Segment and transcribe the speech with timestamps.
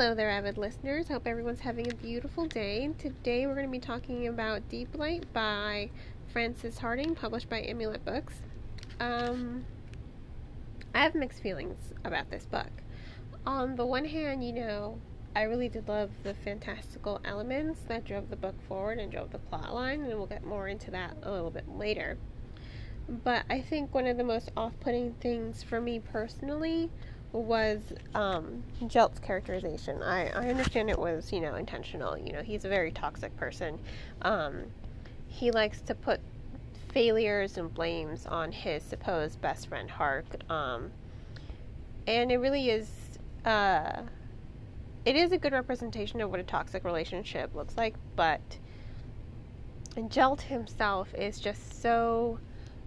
[0.00, 1.08] Hello there, avid listeners.
[1.08, 2.88] Hope everyone's having a beautiful day.
[2.96, 5.90] Today we're going to be talking about Deep Light by
[6.32, 8.40] Frances Harding, published by Amulet Books.
[8.98, 9.66] Um,
[10.94, 12.70] I have mixed feelings about this book.
[13.44, 14.98] On the one hand, you know,
[15.36, 19.38] I really did love the fantastical elements that drove the book forward and drove the
[19.38, 22.16] plot line, and we'll get more into that a little bit later.
[23.06, 26.88] But I think one of the most off putting things for me personally
[27.32, 30.02] was um, Jelt's characterization.
[30.02, 32.18] I, I understand it was, you know, intentional.
[32.18, 33.78] You know, he's a very toxic person.
[34.22, 34.66] Um,
[35.26, 36.20] he likes to put
[36.88, 40.26] failures and blames on his supposed best friend, Hark.
[40.50, 40.92] Um,
[42.06, 42.90] and it really is,
[43.44, 44.02] uh,
[45.04, 48.58] it is a good representation of what a toxic relationship looks like, but
[49.96, 52.38] and Jelt himself is just so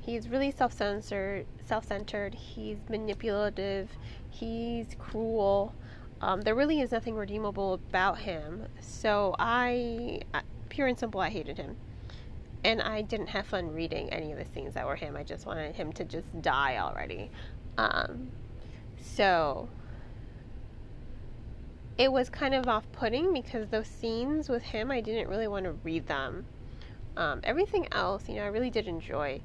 [0.06, 2.36] he's really self-centered self-centered.
[2.36, 3.90] He's manipulative.
[4.30, 5.74] He's cruel.
[6.22, 8.68] Um, there really is nothing redeemable about him.
[8.80, 10.22] So I,
[10.70, 11.78] pure and simple i hated him.
[12.66, 15.16] And i didn't have fun reading any of the scenes that were him.
[15.16, 17.30] I just wanted him to just die already.
[17.78, 18.32] Um,
[19.02, 19.68] so
[21.98, 25.74] it was kind of off-putting because those scenes with him i didn't really want to
[25.84, 26.46] read them.
[27.16, 29.42] Um, everything else, you know, I really did enjoy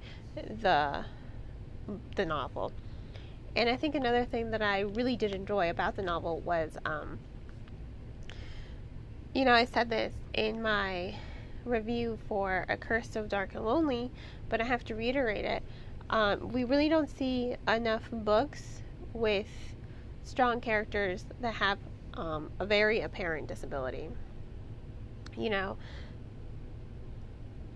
[0.61, 1.05] the
[2.17, 2.73] the novel.
[3.57, 7.19] And I think another thing that I really did enjoy about the novel was, um,
[9.35, 11.17] you know, I said this in my
[11.65, 14.11] review for A Curse So Dark and Lonely,
[14.49, 15.63] but I have to reiterate it.
[16.11, 19.49] Um, we really don't see enough books with
[20.25, 21.79] strong characters that have
[22.15, 24.09] um, a very apparent disability.
[25.37, 25.77] You know,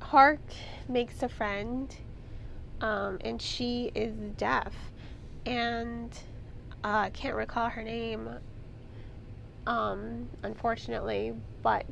[0.00, 0.40] Hark
[0.88, 1.94] makes a friend
[2.82, 4.74] um, and she is deaf,
[5.46, 6.18] and
[6.84, 8.28] I uh, can't recall her name,
[9.66, 11.86] um, unfortunately, but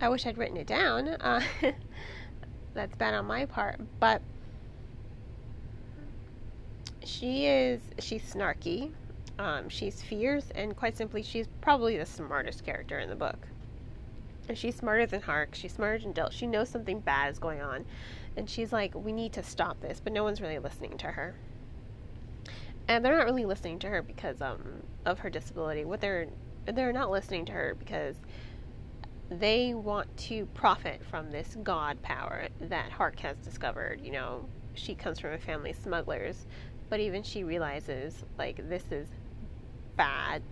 [0.00, 1.16] I wish I'd written it down.
[1.20, 1.42] Uh,
[2.72, 4.22] that's bad on my part, but
[7.04, 8.92] she is she's snarky,
[9.40, 13.48] um, she's fierce, and quite simply, she's probably the smartest character in the book.
[14.48, 15.54] And she's smarter than Hark.
[15.54, 16.32] She's smarter than Jelt.
[16.32, 17.86] She knows something bad is going on,
[18.36, 21.34] and she's like, we need to stop this, but no one's really listening to her.
[22.88, 25.84] And they're not really listening to her because um, of her disability.
[25.84, 26.28] What they're
[26.66, 28.16] they're not listening to her because
[29.30, 34.00] they want to profit from this god power that Hark has discovered.
[34.02, 36.46] You know, she comes from a family of smugglers,
[36.88, 39.08] but even she realizes like this is
[39.96, 40.42] bad.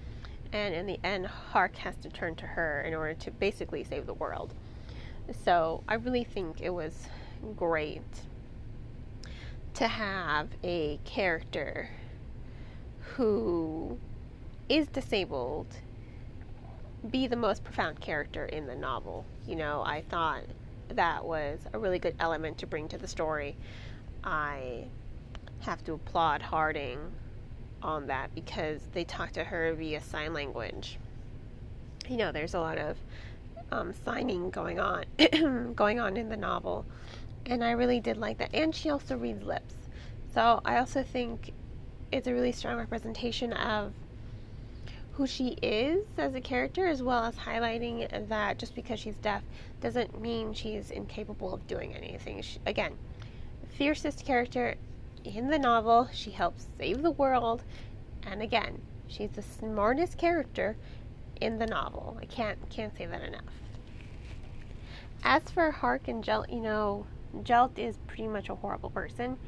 [0.53, 4.07] And in the end, Hark has to turn to her in order to basically save
[4.07, 4.55] the world.
[5.45, 7.07] So I really think it was
[7.57, 8.03] great
[9.75, 11.89] to have a character
[13.15, 13.99] who
[14.69, 15.67] is disabled
[17.11, 19.25] be the most profound character in the novel.
[19.47, 20.43] You know, I thought
[20.91, 23.57] that was a really good element to bring to the story.
[24.25, 24.85] I
[25.61, 26.99] have to applaud Harding
[27.83, 30.99] on that because they talk to her via sign language.
[32.09, 32.97] You know, there's a lot of
[33.71, 35.05] um, signing going on
[35.75, 36.87] going on in the novel,
[37.49, 38.51] and I really did like that.
[38.55, 39.75] And she also reads lips,
[40.33, 41.53] so I also think
[42.13, 43.93] it's a really strong representation of
[45.13, 49.43] who she is as a character, as well as highlighting that just because she's deaf
[49.81, 52.41] doesn't mean she's incapable of doing anything.
[52.41, 52.93] She, again,
[53.61, 54.77] the fiercest character
[55.25, 56.09] in the novel.
[56.13, 57.65] She helps save the world,
[58.23, 60.77] and again, she's the smartest character
[61.41, 62.17] in the novel.
[62.21, 63.43] I can't can't say that enough.
[65.25, 67.07] As for Hark and Jelt, you know,
[67.45, 69.39] Jelt is pretty much a horrible person.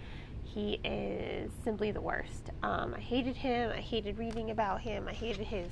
[0.44, 2.50] He is simply the worst.
[2.62, 3.70] Um, I hated him.
[3.70, 5.06] I hated reading about him.
[5.08, 5.68] I hated his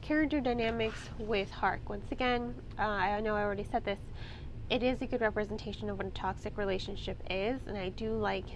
[0.00, 1.88] character dynamics with Hark.
[1.90, 4.00] Once again, uh, I know I already said this.
[4.70, 8.46] It is a good representation of what a toxic relationship is, and I do like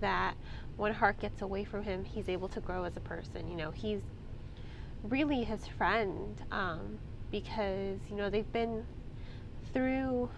[0.00, 0.34] that
[0.76, 3.50] when Hark gets away from him, he's able to grow as a person.
[3.50, 4.02] You know, he's
[5.02, 6.98] really his friend um,
[7.30, 8.84] because you know they've been
[9.72, 10.30] through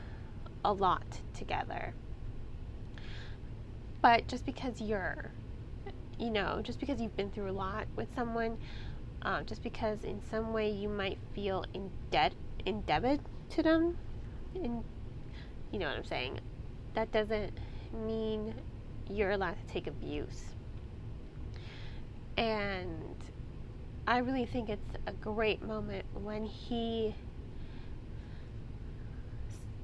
[0.64, 1.94] a lot together.
[4.00, 5.32] But just because you're,
[6.18, 8.58] you know, just because you've been through a lot with someone,
[9.22, 12.34] uh, just because in some way you might feel in debt,
[12.64, 13.96] indebted to them,
[14.54, 14.84] in,
[15.72, 16.38] you know what I'm saying,
[16.94, 17.52] that doesn't
[17.92, 18.54] mean
[19.10, 20.44] you're allowed to take abuse.
[22.36, 23.16] And
[24.06, 27.14] I really think it's a great moment when he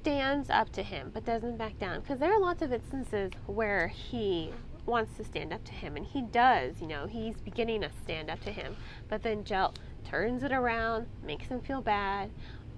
[0.05, 3.87] stands up to him but doesn't back down because there are lots of instances where
[3.87, 4.51] he
[4.85, 6.79] wants to stand up to him, and he does.
[6.79, 8.75] You know, he's beginning to stand up to him,
[9.09, 12.29] but then Jelt turns it around, makes him feel bad,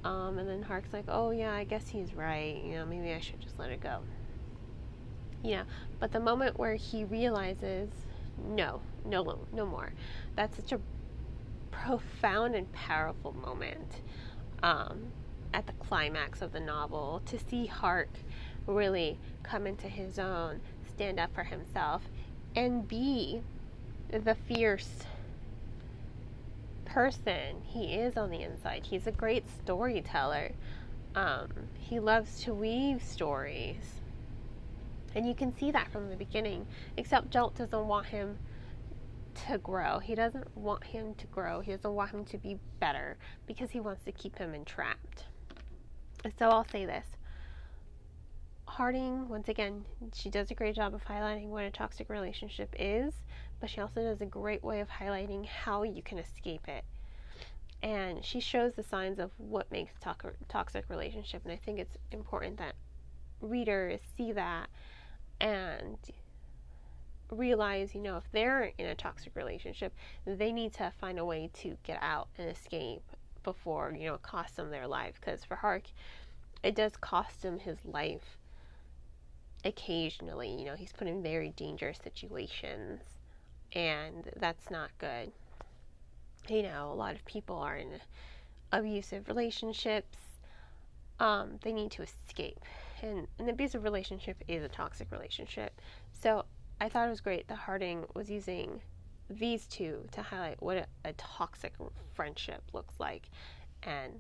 [0.05, 2.63] um, and then Hark's like, "Oh yeah, I guess he's right.
[2.63, 3.99] You know, maybe I should just let it go."
[5.43, 5.63] Know,
[5.99, 7.89] but the moment where he realizes,
[8.47, 9.91] no, no, no more.
[10.37, 10.79] That's such a
[11.71, 14.01] profound and powerful moment
[14.63, 15.11] um,
[15.53, 18.09] at the climax of the novel to see Hark
[18.65, 22.03] really come into his own, stand up for himself,
[22.55, 23.41] and be
[24.09, 25.03] the fierce
[26.85, 28.85] person he is on the inside.
[28.85, 30.51] He's a great storyteller.
[31.15, 31.49] Um,
[31.79, 34.01] he loves to weave stories.
[35.15, 36.67] And you can see that from the beginning,
[36.97, 38.37] except Jelt doesn't want him
[39.47, 39.99] to grow.
[39.99, 41.59] He doesn't want him to grow.
[41.59, 45.25] He doesn't want him to be better because he wants to keep him entrapped.
[46.37, 47.05] So I'll say this.
[48.65, 53.13] Harding, once again, she does a great job of highlighting what a toxic relationship is,
[53.59, 56.83] but she also does a great way of highlighting how you can escape it.
[57.81, 61.97] And she shows the signs of what makes to- toxic relationship, and I think it's
[62.11, 62.75] important that
[63.39, 64.67] readers see that
[65.39, 65.97] and
[67.29, 69.93] realize, you know, if they're in a toxic relationship,
[70.25, 73.03] they need to find a way to get out and escape
[73.47, 75.15] before, you know, it costs them their life.
[75.21, 75.83] Because for Hark,
[76.63, 78.37] it does cost him his life
[79.63, 80.49] occasionally.
[80.49, 83.01] You know, he's put in very dangerous situations,
[83.71, 85.31] and that's not good.
[86.49, 88.01] You know, a lot of people are in
[88.73, 90.17] abusive relationships.
[91.21, 92.59] Um, they need to escape.
[93.01, 95.79] And an abusive relationship is a toxic relationship.
[96.11, 96.43] So
[96.81, 98.81] I thought it was great that Harding was using
[99.29, 101.73] these two to highlight what a, a toxic
[102.13, 103.29] friendship looks like
[103.83, 104.19] and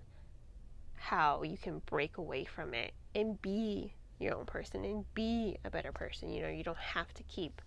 [0.95, 5.69] how you can break away from it and be your own person and be a
[5.69, 6.31] better person.
[6.31, 7.61] You know, you don't have to keep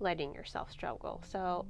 [0.00, 1.22] letting yourself struggle.
[1.28, 1.66] So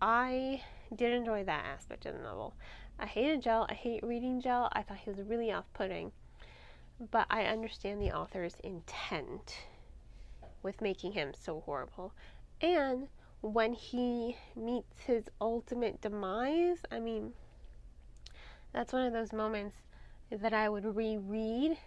[0.00, 0.62] I
[0.94, 2.54] did enjoy that aspect of the novel.
[2.98, 3.70] I hated Jelt.
[3.70, 4.72] I hate reading Jelt.
[4.72, 6.12] I thought he was really off putting.
[7.10, 9.58] But I understand the author's intent
[10.62, 12.12] with making him so horrible.
[12.60, 13.08] And
[13.40, 17.32] when he meets his ultimate demise, I mean,
[18.72, 19.76] that's one of those moments
[20.30, 21.78] that I would reread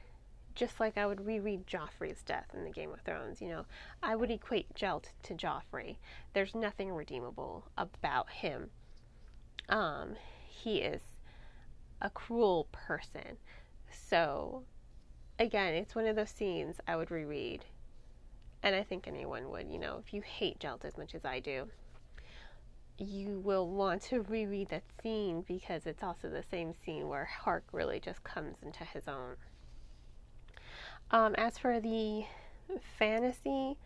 [0.59, 3.41] just like I would reread Joffrey's death in the Game of Thrones.
[3.41, 3.65] You know,
[4.03, 5.95] I would equate Jelt to Joffrey.
[6.33, 8.69] There's nothing redeemable about him.
[9.69, 11.01] Um, he is
[12.01, 13.37] a cruel person.
[13.89, 14.63] So,
[15.39, 17.63] again, it's one of those scenes I would reread
[18.63, 21.39] and I think anyone would, you know, if you hate Jelt as much as I
[21.39, 21.67] do,
[22.97, 27.63] you will want to reread that scene because it's also the same scene where Hark
[27.71, 29.37] really just comes into his own.
[31.11, 32.25] Um, as for the
[32.97, 33.77] fantasy,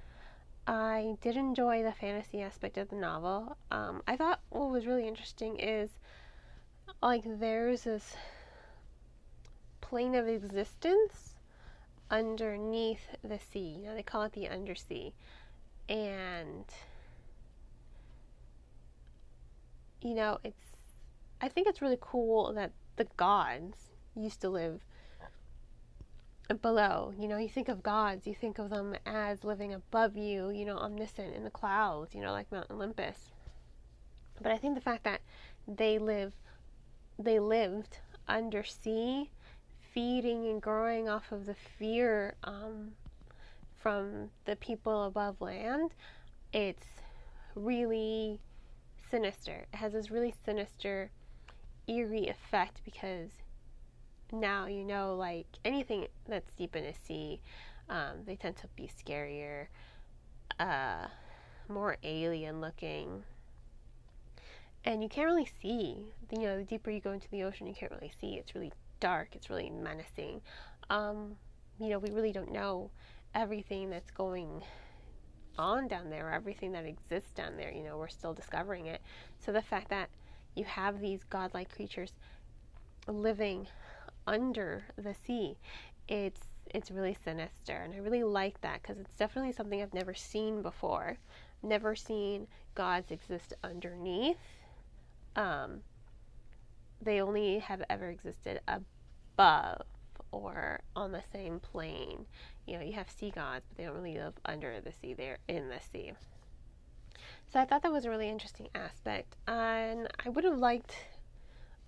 [0.65, 3.55] I did enjoy the fantasy aspect of the novel.
[3.69, 5.91] Um, I thought what was really interesting is
[7.01, 8.15] like there's this
[9.81, 11.32] plane of existence
[12.09, 13.77] underneath the sea.
[13.79, 15.13] You know, they call it the undersea.
[15.89, 16.65] And
[20.01, 20.73] you know, it's
[21.41, 24.81] I think it's really cool that the gods used to live
[26.61, 27.13] below.
[27.17, 30.65] You know, you think of gods, you think of them as living above you, you
[30.65, 33.31] know, omniscient in the clouds, you know, like Mount Olympus.
[34.41, 35.21] But I think the fact that
[35.67, 36.33] they live
[37.17, 39.29] they lived under sea
[39.93, 42.91] feeding and growing off of the fear um,
[43.81, 45.91] from the people above land,
[46.51, 46.87] it's
[47.55, 48.39] really
[49.09, 49.65] sinister.
[49.71, 51.11] It has this really sinister,
[51.87, 53.29] eerie effect because
[54.31, 57.39] now you know, like anything that's deep in a sea,
[57.89, 59.67] um, they tend to be scarier,
[60.59, 61.07] uh,
[61.69, 63.23] more alien looking.
[64.85, 66.07] And you can't really see.
[66.31, 68.35] You know, the deeper you go into the ocean, you can't really see.
[68.35, 68.73] It's really
[69.03, 69.35] dark.
[69.35, 70.39] It's really menacing.
[70.89, 71.35] Um,
[71.77, 72.89] you know, we really don't know
[73.35, 74.63] everything that's going
[75.57, 77.69] on down there, everything that exists down there.
[77.69, 79.01] You know, we're still discovering it.
[79.39, 80.09] So the fact that
[80.55, 82.13] you have these godlike creatures
[83.05, 83.67] living
[84.25, 85.57] under the sea,
[86.07, 86.39] it's
[86.73, 90.61] it's really sinister, and I really like that because it's definitely something I've never seen
[90.61, 91.17] before.
[91.61, 94.37] Never seen gods exist underneath.
[95.35, 95.81] Um,
[97.03, 99.83] they only have ever existed above
[100.31, 102.25] or on the same plane.
[102.65, 105.39] You know, you have sea gods, but they don't really live under the sea, they're
[105.47, 106.13] in the sea.
[107.51, 109.35] So I thought that was a really interesting aspect.
[109.47, 110.95] And I would have liked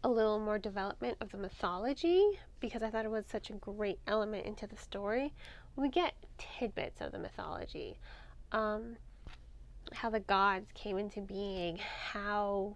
[0.03, 2.24] a little more development of the mythology
[2.60, 5.34] because I thought it was such a great element into the story.
[5.75, 7.98] We get tidbits of the mythology.
[8.51, 8.98] um,
[9.93, 11.77] how the gods came into being,
[12.12, 12.75] how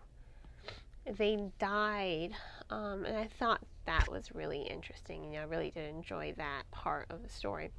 [1.06, 2.32] they died,
[2.70, 5.24] um, and I thought that was really interesting.
[5.24, 7.72] You know, I really did enjoy that part of the story.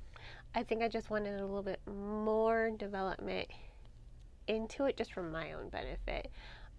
[0.54, 3.48] I think I just wanted a little bit more development
[4.48, 6.30] into it just for my own benefit,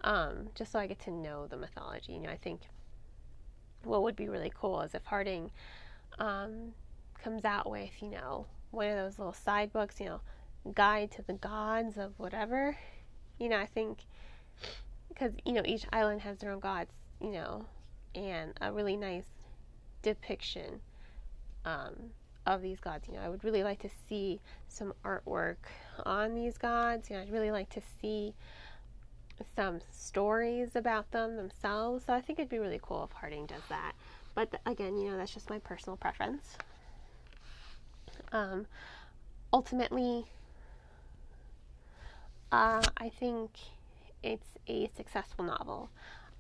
[0.02, 2.14] um, just so I get to know the mythology.
[2.14, 2.62] You know, I think
[3.84, 5.52] what would be really cool is if Harding
[6.20, 6.74] um,
[7.24, 10.22] comes out with, you know, one of those little side books, you know,
[10.74, 12.78] Guide to the Gods of whatever.
[13.40, 14.06] You know, I think
[15.22, 17.66] because, you know, each island has their own gods, you know,
[18.16, 19.26] and a really nice
[20.02, 20.82] depiction
[21.64, 21.94] um,
[22.48, 23.08] of these gods.
[23.08, 25.58] You know, I would really like to see some artwork
[26.08, 27.10] on these gods.
[27.10, 28.34] You know, I'd really like to see
[29.56, 32.06] some stories about them themselves.
[32.06, 33.94] So I think it'd be really cool if Harding does that.
[34.34, 36.58] But th- again, you know, that's just my personal preference.
[38.32, 38.66] Um,
[39.54, 40.26] ultimately,
[42.52, 43.52] uh, I think
[44.24, 45.90] it's a successful novel.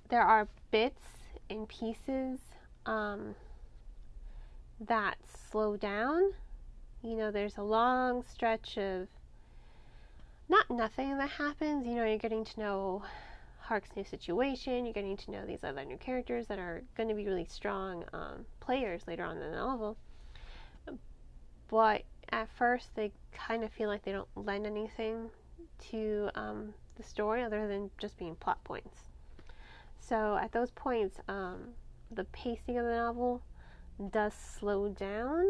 [0.09, 1.01] There are bits
[1.49, 2.39] and pieces
[2.85, 3.35] um,
[4.79, 5.17] that
[5.49, 6.33] slow down.
[7.03, 9.07] You know, there's a long stretch of
[10.49, 11.87] not nothing that happens.
[11.87, 13.03] You know, you're getting to know
[13.61, 14.85] Hark's new situation.
[14.85, 18.03] You're getting to know these other new characters that are going to be really strong
[18.13, 19.97] um, players later on in the novel.
[21.69, 25.29] But at first, they kind of feel like they don't lend anything
[25.91, 28.97] to um, the story other than just being plot points.
[29.99, 31.69] So at those points, um,
[32.09, 33.41] the pacing of the novel
[34.11, 35.45] does slow down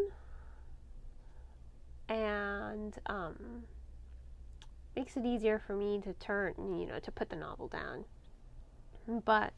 [2.09, 3.63] and um,
[4.95, 8.05] makes it easier for me to turn, you know, to put the novel down.
[9.25, 9.53] But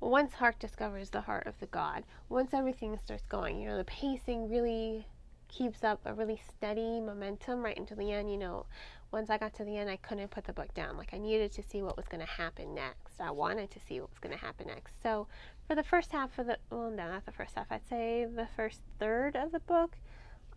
[0.00, 3.84] once Hark discovers the heart of the god, once everything starts going, you know, the
[3.84, 5.06] pacing really
[5.48, 8.30] keeps up a really steady momentum right until the end.
[8.30, 8.66] You know,
[9.14, 10.96] once I got to the end, I couldn't put the book down.
[10.96, 13.20] Like, I needed to see what was going to happen next.
[13.20, 15.00] I wanted to see what was going to happen next.
[15.04, 15.28] So,
[15.68, 18.48] for the first half of the, well, no, not the first half, I'd say the
[18.56, 19.96] first third of the book,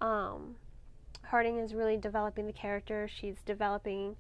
[0.02, 0.56] um,
[1.22, 3.08] Harding is really developing the character.
[3.08, 4.16] She's developing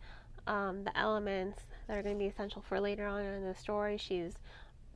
[0.45, 3.97] um, the elements that are going to be essential for later on in the story.
[3.97, 4.33] She's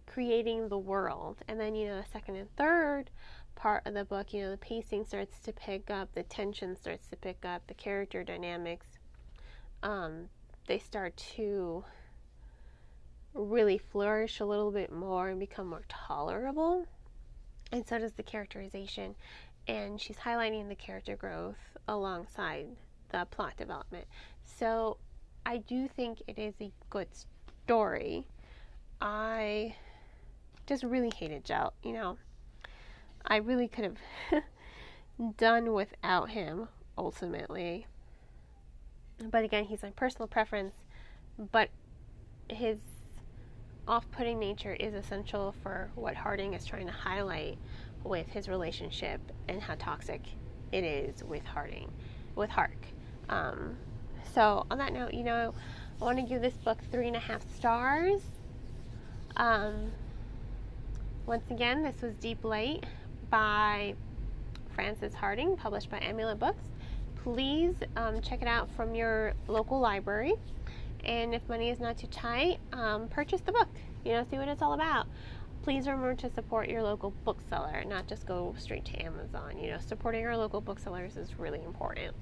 [0.05, 1.38] creating the world.
[1.48, 3.10] And then, you know, the second and third
[3.55, 7.07] part of the book, you know, the pacing starts to pick up, the tension starts
[7.07, 8.88] to pick up, the character dynamics,
[9.84, 10.30] um,
[10.68, 11.84] they start to
[13.34, 16.86] really flourish a little bit more and become more tolerable.
[17.72, 19.16] And so does the characterization.
[19.68, 21.58] And she's highlighting the character growth
[21.88, 22.68] alongside
[23.10, 24.06] the plot development.
[24.44, 24.98] So
[25.46, 27.08] I do think it is a good
[27.66, 28.28] story.
[29.00, 29.76] I
[30.68, 32.18] just really hated Jelt, you know.
[33.26, 34.44] I really could have
[35.38, 37.88] done without him ultimately.
[39.30, 40.75] But again, he's my personal preference,
[41.51, 41.70] but
[42.50, 42.80] his
[43.88, 47.58] off putting nature is essential for what Harding is trying to highlight
[48.04, 50.22] with his relationship and how toxic
[50.72, 51.92] it is with Harding,
[52.36, 52.88] with Hark.
[53.30, 53.78] Um,
[54.34, 55.54] so, on that note, you know,
[56.01, 58.22] I want to give this book three and a half stars.
[59.36, 59.92] Um,
[61.25, 62.86] once again, this was Deep Light
[63.30, 63.96] by
[64.74, 66.71] Frances Harding, published by Amulet Books.
[67.24, 70.34] Please um, check it out from your local library.
[71.04, 73.70] And if money is not too tight, um, purchase the book.
[74.04, 75.08] You know, see what it's all about.
[75.63, 79.60] Please remember to support your local bookseller, not just go straight to Amazon.
[79.60, 82.16] You know, supporting our local booksellers is really important.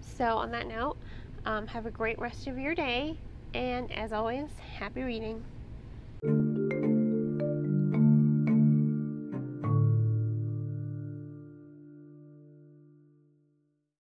[0.00, 0.96] So, on that note,
[1.44, 3.16] um, have a great rest of your day.
[3.54, 5.44] And as always, happy reading.